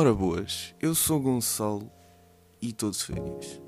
[0.00, 1.92] Ora boas, eu sou Gonçalo
[2.62, 3.60] e estou de férias.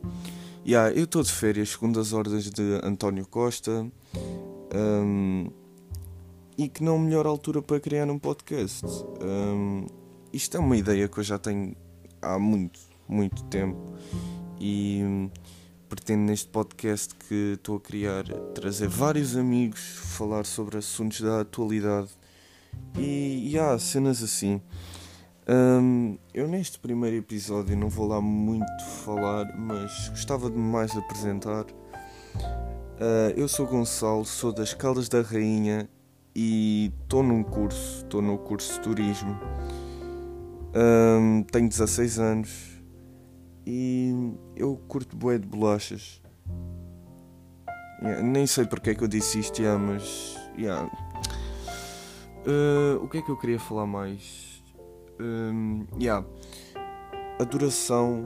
[0.66, 3.86] Yeah, eu estou de férias segundo as ordens de António Costa
[4.74, 5.50] um,
[6.56, 8.86] e que não melhor altura para criar um podcast.
[9.20, 9.84] Um,
[10.32, 11.76] isto é uma ideia que eu já tenho
[12.22, 13.92] há muito, muito tempo
[14.58, 15.30] e um,
[15.86, 18.24] pretendo neste podcast que estou a criar
[18.54, 19.80] trazer vários amigos,
[20.16, 22.08] falar sobre assuntos da atualidade
[22.98, 24.62] e, há cenas assim.
[25.48, 31.64] Um, eu neste primeiro episódio não vou lá muito falar, mas gostava de mais apresentar.
[31.64, 35.88] Uh, eu sou Gonçalo, sou das Caldas da Rainha
[36.34, 39.36] e estou num curso, estou no curso de turismo.
[40.74, 42.80] Um, tenho 16 anos
[43.66, 44.14] e
[44.54, 46.22] eu curto bué de bolachas.
[48.00, 50.88] Yeah, nem sei porque é que eu disse isto, yeah, mas yeah.
[52.46, 54.51] Uh, o que é que eu queria falar mais?
[55.22, 56.26] Um, yeah,
[57.38, 58.24] a duração,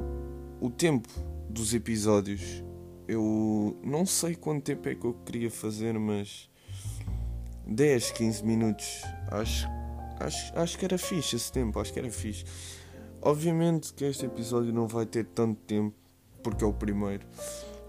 [0.60, 1.08] o tempo
[1.48, 2.64] dos episódios.
[3.06, 6.50] Eu não sei quanto tempo é que eu queria fazer, mas
[7.66, 9.02] 10, 15 minutos.
[9.30, 9.68] Acho,
[10.18, 12.44] acho, acho que era fixe esse tempo, acho que era fixe.
[13.22, 15.94] Obviamente que este episódio não vai ter tanto tempo,
[16.42, 17.26] porque é o primeiro.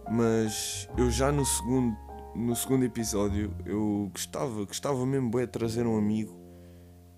[0.10, 1.98] Mas eu já no segundo,
[2.36, 6.47] no segundo episódio eu gostava, gostava mesmo de trazer um amigo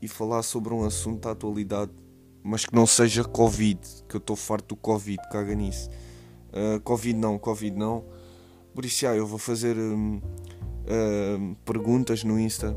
[0.02, 1.92] e falar sobre um assunto da atualidade,
[2.44, 5.90] mas que não seja Covid, que eu estou farto do Covid, caga nisso.
[6.50, 8.06] Uh, Covid não, Covid não.
[8.74, 12.76] Por isso, eu vou fazer um, uh, perguntas no Insta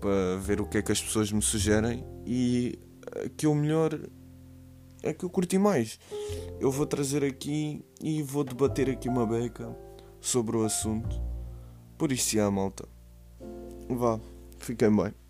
[0.00, 2.78] para ver o que é que as pessoas me sugerem e
[3.36, 3.98] que o melhor
[5.02, 5.98] é que eu curti mais.
[6.60, 9.74] Eu vou trazer aqui e vou debater aqui uma beca
[10.20, 11.20] sobre o assunto.
[11.96, 12.88] Por isso, já, malta.
[13.88, 14.20] Vá,
[14.58, 15.27] fiquem bem.